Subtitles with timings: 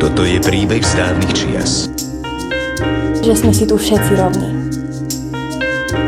[0.00, 1.92] Toto je príbeh z dávnych čias.
[3.20, 4.48] Že sme si tu všetci rovní.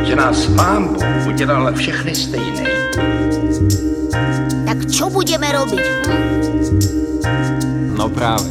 [0.09, 2.65] Že nás pán Boh udělal všechny stejné.
[4.65, 5.85] Tak čo budeme robiť?
[5.85, 6.25] Hm?
[7.93, 8.49] No práve.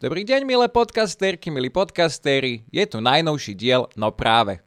[0.00, 2.64] Dobrý deň, milé podcasterky, milí podcastéri.
[2.72, 4.65] Je tu najnovší diel No práve.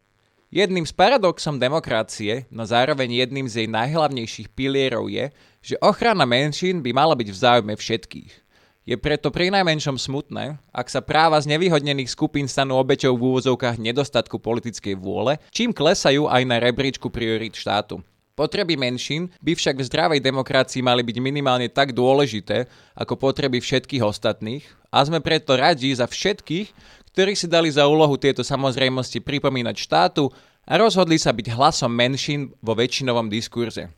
[0.50, 5.30] Jedným z paradoxom demokracie, no zároveň jedným z jej najhlavnejších pilierov je,
[5.62, 8.34] že ochrana menšín by mala byť v záujme všetkých.
[8.82, 13.78] Je preto pri najmenšom smutné, ak sa práva z nevyhodnených skupín stanú obeťou v úvozovkách
[13.78, 18.02] nedostatku politickej vôle, čím klesajú aj na rebríčku priorít štátu.
[18.34, 22.66] Potreby menšín by však v zdravej demokracii mali byť minimálne tak dôležité
[22.98, 26.72] ako potreby všetkých ostatných a sme preto radi za všetkých,
[27.20, 30.32] ktorí si dali za úlohu tieto samozrejmosti pripomínať štátu
[30.64, 33.92] a rozhodli sa byť hlasom menšín vo väčšinovom diskurze.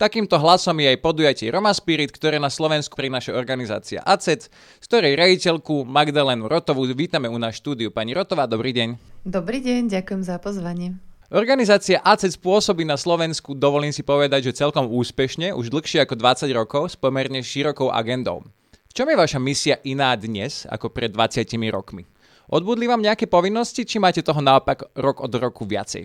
[0.00, 4.48] Takýmto hlasom je aj podujatie Roma Spirit, ktoré na Slovensku prináša organizácia ACEC,
[4.80, 7.92] z ktorej rejiteľku Magdalénu Rotovú vítame u nás štúdiu.
[7.92, 9.20] Pani Rotová, dobrý deň.
[9.28, 10.96] Dobrý deň, ďakujem za pozvanie.
[11.28, 16.48] Organizácia ACEC pôsobí na Slovensku, dovolím si povedať, že celkom úspešne, už dlhšie ako 20
[16.56, 18.48] rokov, s pomerne širokou agendou.
[18.88, 22.08] V čom je vaša misia iná dnes ako pred 20 rokmi?
[22.52, 26.04] Odbudli vám nejaké povinnosti, či máte toho naopak rok od roku viacej?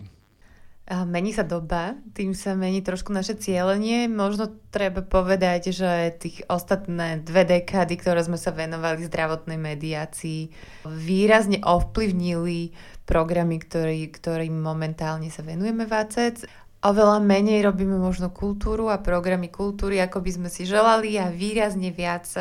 [0.88, 4.08] Mení sa doba, tým sa mení trošku naše cieľenie.
[4.08, 10.48] Možno treba povedať, že tých ostatné dve dekády, ktoré sme sa venovali zdravotnej mediácii,
[10.88, 12.72] výrazne ovplyvnili
[13.04, 16.48] programy, ktorý, ktorým momentálne sa venujeme v ACEC.
[16.80, 21.92] Oveľa menej robíme možno kultúru a programy kultúry, ako by sme si želali a výrazne
[21.92, 22.32] viac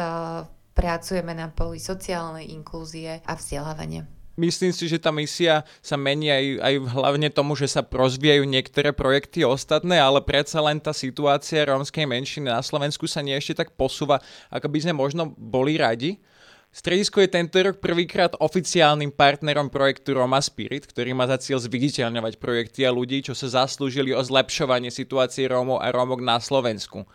[0.77, 4.05] pracujeme na poli sociálnej inklúzie a vzdelávania.
[4.37, 8.93] Myslím si, že tá misia sa mení aj, aj hlavne tomu, že sa rozvíjajú niektoré
[8.93, 13.73] projekty ostatné, ale predsa len tá situácia rómskej menšiny na Slovensku sa nie ešte tak
[13.81, 14.21] posúva,
[14.53, 16.21] ako by sme možno boli radi.
[16.69, 22.36] Stredisko je tento rok prvýkrát oficiálnym partnerom projektu Roma Spirit, ktorý má za cieľ zviditeľňovať
[22.36, 27.09] projekty a ľudí, čo sa zaslúžili o zlepšovanie situácie Rómov a Rómok na Slovensku.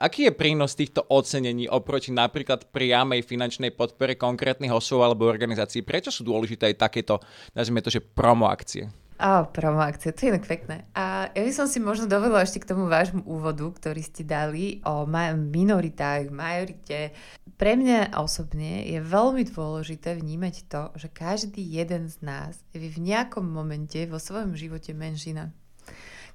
[0.00, 5.84] Aký je prínos týchto ocenení oproti napríklad priamej finančnej podpore konkrétnych osôb alebo organizácií?
[5.84, 7.20] Prečo sú dôležité aj takéto,
[7.52, 8.90] nazvime to, že promo akcie?
[9.22, 10.82] Á, promo akcie, to je inak pekné.
[10.98, 14.82] A ja by som si možno dovolila ešte k tomu vášmu úvodu, ktorý ste dali
[14.82, 17.14] o minoritách, majorite.
[17.54, 22.98] Pre mňa osobne je veľmi dôležité vnímať to, že každý jeden z nás je v
[22.98, 25.54] nejakom momente vo svojom živote menšina.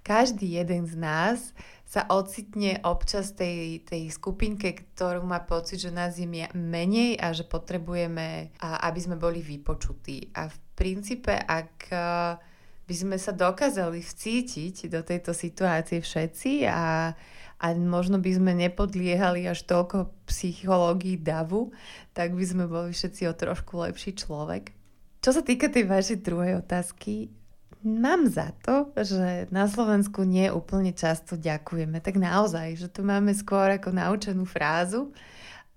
[0.07, 1.51] Každý jeden z nás
[1.83, 6.23] sa ocitne občas tej, tej skupinke, ktorú má pocit, že nás je
[6.55, 10.31] menej a že potrebujeme, aby sme boli vypočutí.
[10.31, 11.91] A v princípe, ak
[12.87, 17.11] by sme sa dokázali vcítiť do tejto situácie všetci a,
[17.59, 21.75] a možno by sme nepodliehali až toľko psychológii davu,
[22.15, 24.71] tak by sme boli všetci o trošku lepší človek.
[25.19, 27.27] Čo sa týka tej vašej druhej otázky,
[27.87, 32.03] Mám za to, že na Slovensku nie úplne často ďakujeme.
[32.03, 35.15] Tak naozaj, že tu máme skôr ako naučenú frázu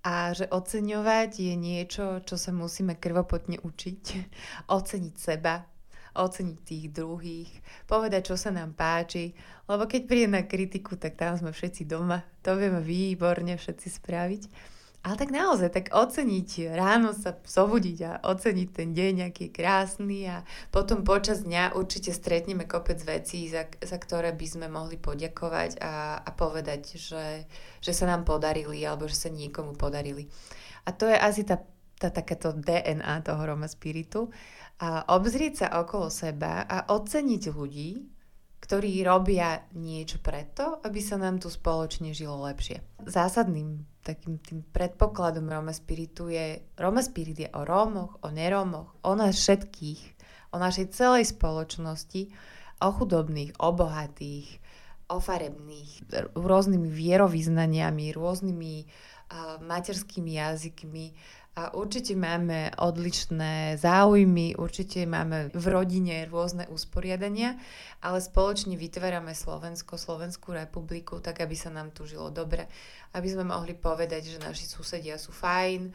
[0.03, 4.03] a že oceňovať je niečo, čo sa musíme krvopotne učiť.
[4.75, 5.63] Oceniť seba,
[6.19, 7.51] oceniť tých druhých,
[7.87, 9.31] povedať, čo sa nám páči,
[9.71, 12.27] lebo keď príde na kritiku, tak tam sme všetci doma.
[12.43, 14.43] To vieme výborne všetci spraviť.
[15.01, 20.29] Ale tak naozaj, tak oceniť, ráno sa zobudiť a oceniť ten deň, aký je krásny
[20.29, 25.81] a potom počas dňa určite stretneme kopec vecí, za, za ktoré by sme mohli poďakovať
[25.81, 27.49] a, a povedať, že,
[27.81, 30.29] že sa nám podarili alebo že sa niekomu podarili.
[30.85, 31.65] A to je asi tá,
[31.97, 34.29] tá takéto DNA toho Roma Spiritu.
[34.85, 38.20] A obzrieť sa okolo seba a oceniť ľudí,
[38.71, 42.79] ktorí robia niečo preto, aby sa nám tu spoločne žilo lepšie.
[43.03, 49.19] Zásadným takým tým predpokladom Roma Spiritu je, Roma Spirit je o Rómoch, o nerómoch, o
[49.19, 50.03] nás všetkých,
[50.55, 52.31] o našej celej spoločnosti,
[52.79, 54.63] o chudobných, o bohatých,
[55.11, 56.07] o farebných,
[56.39, 61.11] rôznymi vierovýznaniami, rôznymi uh, materskými jazykmi,
[61.59, 67.59] a určite máme odlišné záujmy, určite máme v rodine rôzne usporiadania,
[68.01, 72.71] ale spoločne vytvárame Slovensko, Slovenskú republiku, tak aby sa nám tu žilo dobre,
[73.19, 75.91] aby sme mohli povedať, že naši susedia sú fajn,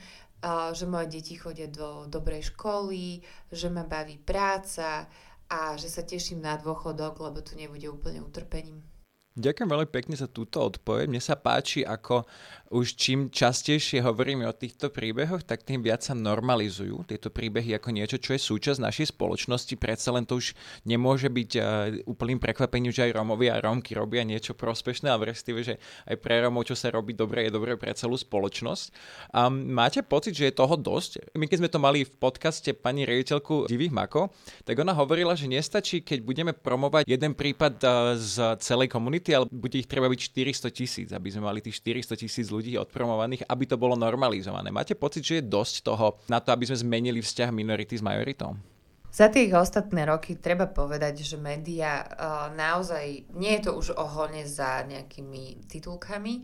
[0.76, 5.08] že moje deti chodia do dobrej školy, že ma baví práca
[5.50, 8.84] a že sa teším na dôchodok, lebo tu nebude úplne utrpením.
[9.36, 11.12] Ďakujem veľmi pekne za túto odpoveď.
[11.12, 12.24] Mne sa páči, ako
[12.72, 17.92] už čím častejšie hovoríme o týchto príbehoch, tak tým viac sa normalizujú tieto príbehy ako
[17.92, 19.76] niečo, čo je súčasť našej spoločnosti.
[19.76, 20.56] Predsa len to už
[20.88, 21.64] nemôže byť uh,
[22.08, 25.76] úplným prekvapením, že aj Rómovi a Rómky robia niečo prospešné, ale respektíve, že
[26.08, 28.86] aj pre Rómov, čo sa robí dobre, je dobre pre celú spoločnosť.
[29.36, 31.36] Um, máte pocit, že je toho dosť?
[31.36, 34.32] My keď sme to mali v podcaste pani riaditeľku Divých makov,
[34.64, 37.90] tak ona hovorila, že nestačí, keď budeme promovať jeden prípad uh,
[38.20, 41.82] z celej komunity, komunity, ale bude ich treba byť 400 tisíc, aby sme mali tých
[41.82, 44.70] 400 tisíc ľudí odpromovaných, aby to bolo normalizované.
[44.70, 48.54] Máte pocit, že je dosť toho na to, aby sme zmenili vzťah minority s majoritou?
[49.16, 54.44] Za tých ostatné roky treba povedať, že média uh, naozaj, nie je to už ohone
[54.44, 56.44] za nejakými titulkami,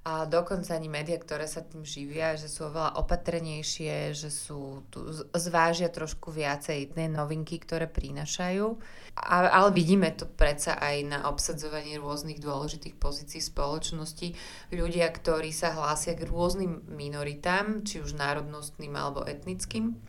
[0.00, 5.04] a dokonca ani médiá, ktoré sa tým živia, že sú oveľa opatrnejšie, že sú tu,
[5.36, 8.80] zvážia trošku viacej tie novinky, ktoré prinášajú.
[9.20, 14.32] A, ale vidíme to predsa aj na obsadzovaní rôznych dôležitých pozícií spoločnosti.
[14.72, 20.00] Ľudia, ktorí sa hlásia k rôznym minoritám, či už národnostným alebo etnickým.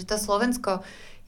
[0.00, 0.72] Že to Slovensko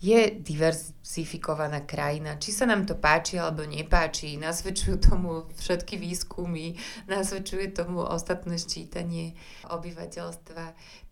[0.02, 2.34] je diverzifikovaná krajina.
[2.34, 6.74] Či sa nám to páči alebo nepáči, nasvedčujú tomu všetky výskumy,
[7.06, 9.38] nasvedčuje tomu ostatné ščítanie
[9.70, 10.64] obyvateľstva.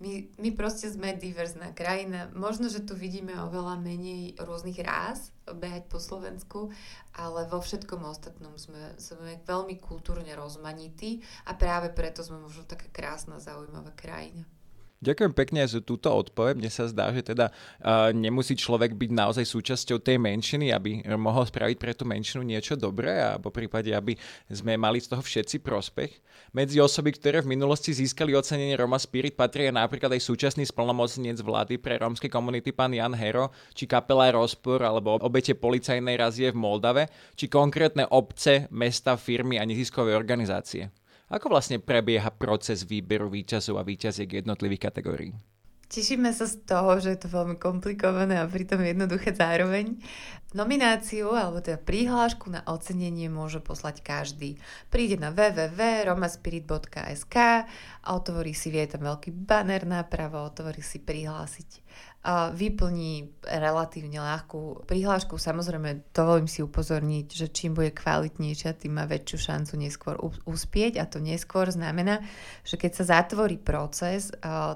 [0.03, 2.35] My, my proste sme diverzná krajina.
[2.35, 6.75] Možno, že tu vidíme oveľa menej rôznych ráz behať po Slovensku,
[7.15, 12.91] ale vo všetkom ostatnom sme, sme veľmi kultúrne rozmanití a práve preto sme možno taká
[12.91, 14.43] krásna, zaujímavá krajina.
[15.01, 16.61] Ďakujem pekne za túto odpoveď.
[16.61, 21.49] Mne sa zdá, že teda uh, nemusí človek byť naozaj súčasťou tej menšiny, aby mohol
[21.49, 24.21] spraviť pre tú menšinu niečo dobré, alebo v prípade, aby
[24.53, 26.21] sme mali z toho všetci prospech.
[26.53, 31.81] Medzi osoby, ktoré v minulosti získali ocenenie Roma Spirit, patria napríklad aj súčasný splnomocnec vlády
[31.81, 37.09] pre rómske komunity pán Jan Hero, či kapela Rozpor, alebo obete policajnej razie v Moldave,
[37.41, 40.93] či konkrétne obce, mesta, firmy a neziskové organizácie.
[41.31, 45.31] Ako vlastne prebieha proces výberu výťazov a výťaziek jednotlivých kategórií?
[45.91, 49.99] Tešíme sa z toho, že je to veľmi komplikované a pritom jednoduché zároveň.
[50.55, 54.55] Nomináciu alebo teda prihlášku na ocenenie môže poslať každý.
[54.87, 57.37] Príde na www.romaspirit.sk
[58.03, 61.83] a otvorí si, vie tam veľký banner napravo, otvorí si prihlásiť
[62.53, 65.41] vyplní relatívne ľahkú prihlášku.
[65.41, 71.09] Samozrejme, dovolím si upozorniť, že čím bude kvalitnejšia, tým má väčšiu šancu neskôr uspieť a
[71.09, 72.21] to neskôr znamená,
[72.61, 74.29] že keď sa zatvorí proces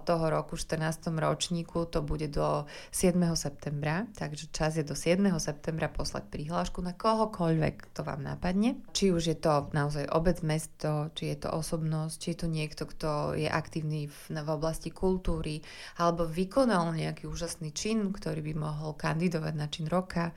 [0.08, 1.12] toho roku 14.
[1.12, 2.64] ročníku, to bude do
[2.96, 3.20] 7.
[3.36, 5.20] septembra, takže čas je do 7.
[5.36, 8.80] septembra poslať prihlášku na kohokoľvek to vám napadne.
[8.96, 12.82] Či už je to naozaj obec, mesto, či je to osobnosť, či je to niekto,
[12.88, 15.60] kto je aktívny v, v oblasti kultúry,
[16.00, 20.30] alebo vykonal nejaký úžasný čin, ktorý by mohol kandidovať na čin roka,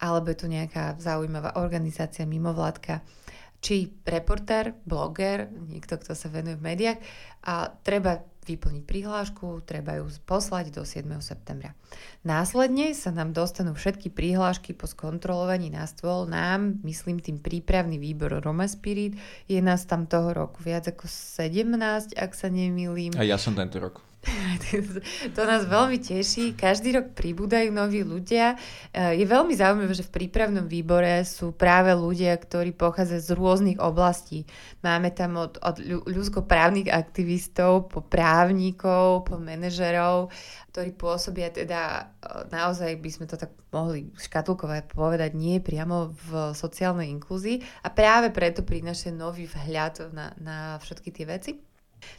[0.00, 3.04] alebo je to nejaká zaujímavá organizácia, mimovládka,
[3.58, 6.98] či reportér, bloger, niekto, kto sa venuje v médiách
[7.42, 11.04] a treba vyplniť prihlášku, treba ju poslať do 7.
[11.20, 11.76] septembra.
[12.24, 16.24] Následne sa nám dostanú všetky prihlášky po skontrolovaní na stôl.
[16.24, 22.16] Nám, myslím tým prípravný výbor Roma Spirit, je nás tam toho roku viac ako 17,
[22.16, 23.12] ak sa nemýlim.
[23.20, 24.07] A ja som tento rok.
[25.36, 26.58] to nás veľmi teší.
[26.58, 28.58] Každý rok pribúdajú noví ľudia.
[28.92, 34.44] Je veľmi zaujímavé, že v prípravnom výbore sú práve ľudia, ktorí pochádzajú z rôznych oblastí.
[34.82, 35.80] Máme tam od, od
[36.10, 40.34] ľudskoprávnych aktivistov, po právnikov, po manažerov,
[40.74, 46.56] ktorí pôsobia teda e, naozaj by sme to tak mohli škatulkovať povedať nie priamo v
[46.56, 51.67] sociálnej inklúzii a práve preto prináša nový vhľad na, na všetky tie veci.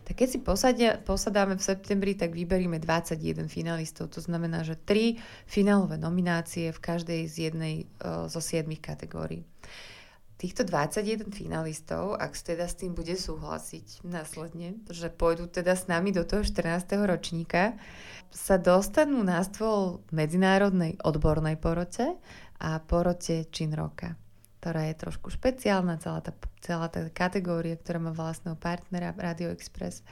[0.04, 4.12] Tak keď si posadia, posadáme v septembri, tak vyberíme 21 finalistov.
[4.16, 9.44] To znamená, že 3 finálové nominácie v každej z jednej uh, zo 7 kategórií.
[10.40, 16.16] Týchto 21 finalistov, ak teda s tým bude súhlasiť následne, že pôjdu teda s nami
[16.16, 16.96] do toho 14.
[17.04, 17.76] ročníka,
[18.32, 22.16] sa dostanú na stôl medzinárodnej odbornej porote
[22.56, 24.16] a porote čin roka
[24.60, 30.04] ktorá je trošku špeciálna, celá tá, celá tá kategória, ktorá má vlastného partnera Radio Express.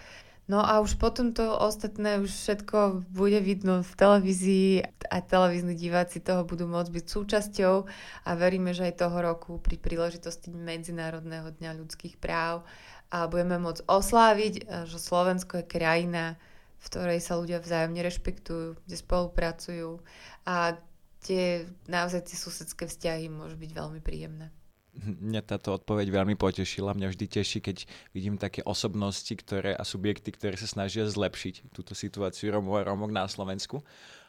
[0.48, 4.80] No a už potom to ostatné, už všetko bude vidno v televízii
[5.12, 7.76] a televízni diváci toho budú môcť byť súčasťou
[8.24, 12.64] a veríme, že aj toho roku pri príležitosti Medzinárodného dňa ľudských práv
[13.12, 16.40] a budeme môcť osláviť, že Slovensko je krajina,
[16.80, 20.00] v ktorej sa ľudia vzájomne rešpektujú, kde spolupracujú
[20.48, 20.80] a
[21.24, 24.54] tie naozaj tie susedské vzťahy môžu byť veľmi príjemné.
[24.98, 26.98] Mňa táto odpoveď veľmi potešila.
[26.98, 27.86] Mňa vždy teší, keď
[28.18, 33.14] vidím také osobnosti ktoré, a subjekty, ktoré sa snažia zlepšiť túto situáciu Romov a Romok
[33.14, 33.86] na Slovensku.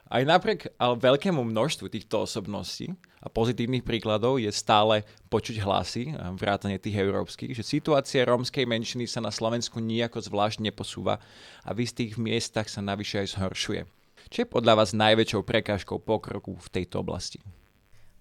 [0.09, 6.81] Aj napriek ale veľkému množstvu týchto osobností a pozitívnych príkladov je stále počuť hlasy, vrátane
[6.81, 11.21] tých európskych, že situácia rómskej menšiny sa na Slovensku nejako zvlášť neposúva
[11.61, 13.98] a v istých miestach sa navyše aj zhoršuje.
[14.29, 17.41] Čo je podľa vás najväčšou prekážkou pokroku v tejto oblasti?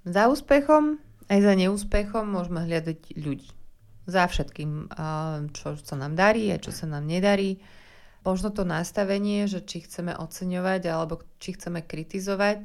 [0.08, 3.52] Za úspechom aj za neúspechom môžeme hľadať ľudí.
[4.08, 4.88] Za všetkým,
[5.52, 7.60] čo sa nám darí a čo sa nám nedarí
[8.24, 12.64] možno to nastavenie, že či chceme oceňovať alebo či chceme kritizovať.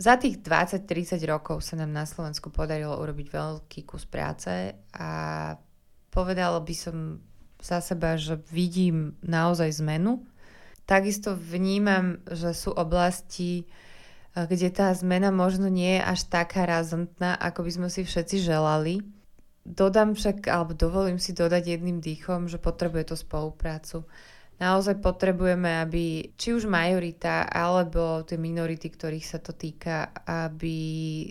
[0.00, 5.10] Za tých 20-30 rokov sa nám na Slovensku podarilo urobiť veľký kus práce a
[6.12, 7.24] povedala by som
[7.60, 10.24] za seba, že vidím naozaj zmenu.
[10.90, 13.70] Takisto vnímam, že sú oblasti,
[14.34, 18.98] kde tá zmena možno nie je až taká razantná, ako by sme si všetci želali.
[19.62, 24.02] Dodám však, alebo dovolím si dodať jedným dýchom, že potrebuje to spoluprácu
[24.60, 30.76] naozaj potrebujeme, aby či už majorita alebo tie minority, ktorých sa to týka, aby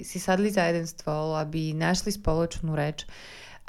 [0.02, 3.06] si sadli za jeden stôl, aby našli spoločnú reč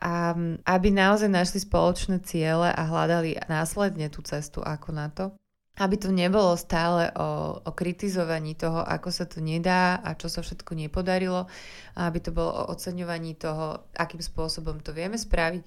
[0.01, 0.33] a
[0.65, 5.37] aby naozaj našli spoločné ciele a hľadali následne tú cestu ako na to.
[5.81, 10.45] Aby to nebolo stále o, o kritizovaní toho, ako sa to nedá a čo sa
[10.45, 11.49] všetko nepodarilo,
[11.97, 15.65] aby to bolo o oceňovaní toho, akým spôsobom to vieme spraviť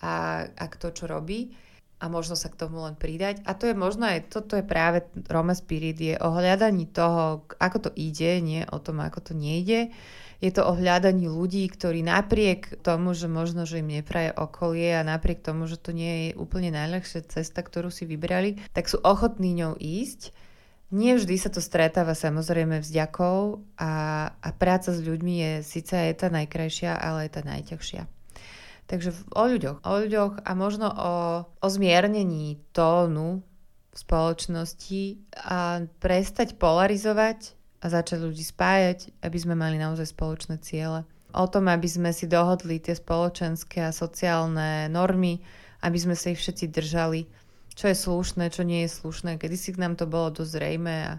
[0.00, 1.52] a, a kto čo robí
[2.00, 3.44] a možno sa k tomu len pridať.
[3.44, 7.78] A to je možno aj, toto je práve Roma Spirit, je o hľadaní toho, ako
[7.88, 9.92] to ide, nie o tom, ako to nejde.
[10.40, 15.04] Je to o hľadaní ľudí, ktorí napriek tomu, že možno, že im nepraje okolie a
[15.04, 19.52] napriek tomu, že to nie je úplne najľahšia cesta, ktorú si vybrali, tak sú ochotní
[19.52, 20.32] ňou ísť.
[20.90, 23.92] Nie vždy sa to stretáva samozrejme vzďakov a,
[24.32, 28.02] a práca s ľuďmi je síce aj tá najkrajšia, ale aj tá najťažšia.
[28.90, 29.86] Takže o ľuďoch.
[29.86, 31.14] O ľuďoch a možno o,
[31.46, 33.44] o zmiernení tónu
[33.92, 35.02] v spoločnosti
[35.36, 41.08] a prestať polarizovať a začať ľudí spájať, aby sme mali naozaj spoločné ciele.
[41.32, 45.40] O tom, aby sme si dohodli tie spoločenské a sociálne normy,
[45.80, 47.24] aby sme sa ich všetci držali,
[47.72, 49.40] čo je slušné, čo nie je slušné.
[49.40, 51.12] Kedy si k nám to bolo dosť zrejme a,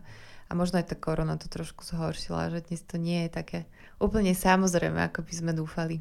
[0.47, 3.59] a možno aj tá korona to trošku zhoršila, že dnes to nie je také
[3.97, 5.97] úplne samozrejme, ako by sme dúfali.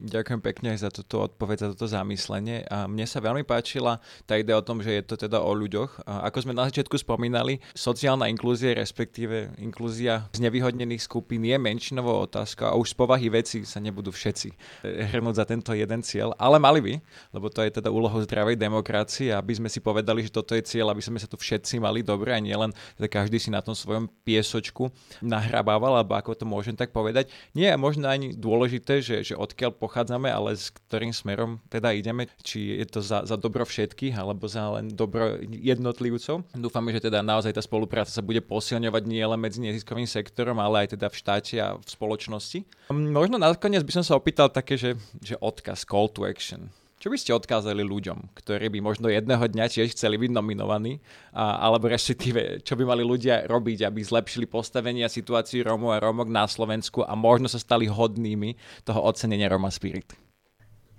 [0.00, 2.64] Ďakujem pekne za toto odpoveď, za toto zamyslenie.
[2.72, 6.08] A mne sa veľmi páčila tá idea o tom, že je to teda o ľuďoch.
[6.08, 12.24] A ako sme na začiatku spomínali, sociálna inklúzia, respektíve inklúzia z nevyhodnených skupín je menšinovou
[12.24, 14.48] otázka a už z povahy veci sa nebudú všetci
[14.88, 16.94] eh, hrnúť za tento jeden cieľ, ale mali by,
[17.36, 20.96] lebo to je teda úlohou zdravej demokracie, aby sme si povedali, že toto je cieľ,
[20.96, 24.08] aby sme sa tu všetci mali dobre a nielen teda každý si na tom svojom
[24.24, 24.88] piesočku
[25.20, 27.28] nahrabával, alebo ako to môžem tak povedať.
[27.52, 32.30] Nie je možno ani dôležité, že, že odkiaľ pochádzame, ale s ktorým smerom teda ideme,
[32.46, 36.46] či je to za, za dobro všetkých alebo za len dobro jednotlivcov.
[36.54, 40.86] Dúfame, že teda naozaj tá spolupráca sa bude posilňovať nie len medzi neziskovým sektorom, ale
[40.86, 42.62] aj teda v štáte a v spoločnosti.
[42.94, 46.70] Možno nakoniec by som sa opýtal také, že, že odkaz, call to action.
[47.00, 51.00] Čo by ste odkázali ľuďom, ktorí by možno jedného dňa tiež chceli byť nominovaní,
[51.32, 56.02] a, alebo respektíve, čo by mali ľudia robiť, aby zlepšili postavenie a situáciu Rómov a
[56.04, 58.52] Rómok na Slovensku a možno sa stali hodnými
[58.84, 60.12] toho ocenenia Roma Spirit?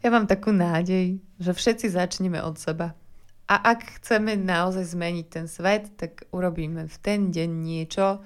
[0.01, 2.97] Ja mám takú nádej, že všetci začneme od seba.
[3.45, 8.25] A ak chceme naozaj zmeniť ten svet, tak urobíme v ten deň niečo,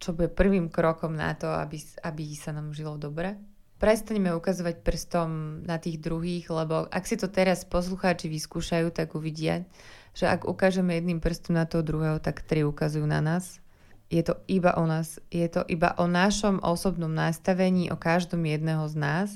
[0.00, 3.49] čo bude prvým krokom na to, aby, aby sa nám žilo dobre
[3.80, 5.28] prestaňme ukazovať prstom
[5.64, 9.64] na tých druhých, lebo ak si to teraz poslucháči vyskúšajú, tak uvidia,
[10.12, 13.58] že ak ukážeme jedným prstom na toho druhého, tak tri ukazujú na nás.
[14.12, 15.22] Je to iba o nás.
[15.32, 19.28] Je to iba o našom osobnom nastavení, o každom jedného z nás.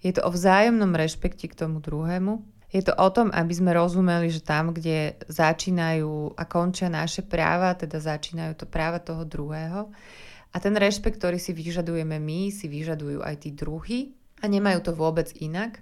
[0.00, 2.40] Je to o vzájomnom rešpekte k tomu druhému.
[2.70, 7.74] Je to o tom, aby sme rozumeli, že tam, kde začínajú a končia naše práva,
[7.74, 9.90] teda začínajú to práva toho druhého,
[10.50, 14.92] a ten rešpekt, ktorý si vyžadujeme my, si vyžadujú aj tí druhy a nemajú to
[14.94, 15.78] vôbec inak.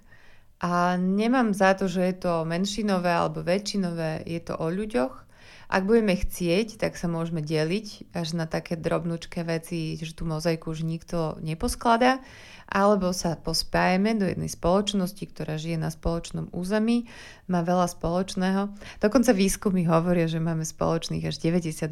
[0.59, 5.28] A nemám za to, že je to menšinové alebo väčšinové, je to o ľuďoch.
[5.69, 10.73] Ak budeme chcieť, tak sa môžeme deliť až na také drobnúčké veci, že tú mozaiku
[10.73, 12.25] už nikto neposkladá
[12.69, 17.09] alebo sa pospájame do jednej spoločnosti, ktorá žije na spoločnom území,
[17.49, 18.69] má veľa spoločného.
[19.01, 21.89] Dokonca výskumy hovoria, že máme spoločných až 92%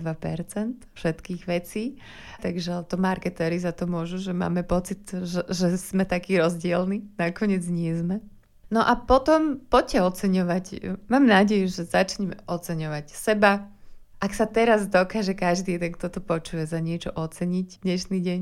[0.93, 1.98] všetkých vecí,
[2.46, 7.65] takže to marketéri za to môžu, že máme pocit, že, že sme takí rozdielni, nakoniec
[7.65, 8.22] nie sme.
[8.67, 10.65] No a potom poďte oceňovať.
[11.07, 13.71] Mám nádej, že začneme oceňovať seba.
[14.19, 18.41] Ak sa teraz dokáže každý jeden, kto to počuje, za niečo oceniť dnešný deň,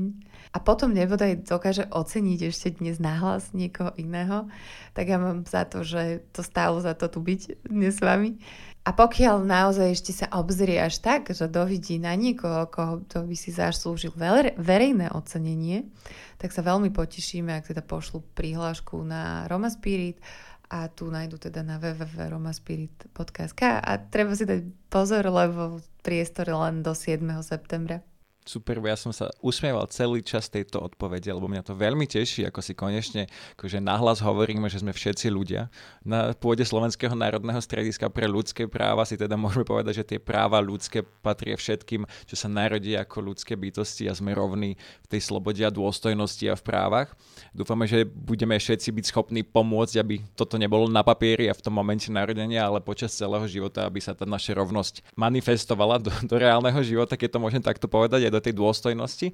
[0.52, 4.46] a potom nebodaj dokáže oceniť ešte dnes náhlas niekoho iného,
[4.92, 8.38] tak ja mám za to, že to stálo za to tu byť dnes s vami.
[8.86, 13.34] A pokiaľ naozaj ešte sa obzrie až tak, že dovidí na niekoho, koho to by
[13.34, 14.14] si zaslúžil
[14.54, 15.90] verejné ocenenie,
[16.38, 20.22] tak sa veľmi potešíme, ak teda pošlu prihlášku na Roma Spirit
[20.70, 26.94] a tu nájdu teda na www.romaspirit.sk a treba si dať pozor, lebo priestor len do
[26.94, 27.26] 7.
[27.42, 28.06] septembra
[28.46, 32.62] super, ja som sa usmieval celý čas tejto odpovede, lebo mňa to veľmi teší, ako
[32.62, 33.26] si konečne
[33.58, 35.66] akože nahlas hovoríme, že sme všetci ľudia.
[36.06, 40.62] Na pôde Slovenského národného strediska pre ľudské práva si teda môžeme povedať, že tie práva
[40.62, 45.66] ľudské patria všetkým, čo sa narodí ako ľudské bytosti a sme rovní v tej slobode
[45.66, 47.08] a dôstojnosti a v právach.
[47.50, 51.74] Dúfame, že budeme všetci byť schopní pomôcť, aby toto nebolo na papieri a v tom
[51.74, 56.78] momente narodenia, ale počas celého života, aby sa tá naša rovnosť manifestovala do, do reálneho
[56.86, 59.32] života, keď to môžem takto povedať, aj tej dôstojnosti.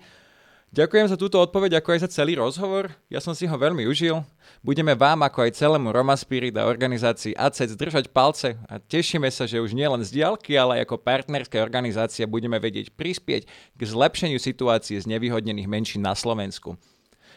[0.73, 2.89] Ďakujem za túto odpoveď, ako aj za celý rozhovor.
[3.13, 4.25] Ja som si ho veľmi užil.
[4.65, 9.45] Budeme vám, ako aj celému Roma Spirit a organizácii ACEC držať palce a tešíme sa,
[9.45, 13.45] že už nielen z diálky, ale aj ako partnerská organizácia budeme vedieť prispieť
[13.77, 16.81] k zlepšeniu situácie z nevyhodnených menšín na Slovensku.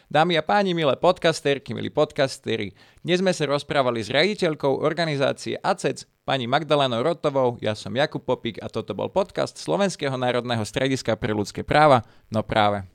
[0.06, 6.06] Dámy a páni, milé podcasterky, milí podcastery, dnes sme sa rozprávali s riaditeľkou organizácie ACEC,
[6.22, 11.34] pani Magdalenou Rotovou, ja som Jakub Popík a toto bol podcast Slovenského národného strediska pre
[11.34, 12.86] ľudské práva, no práve.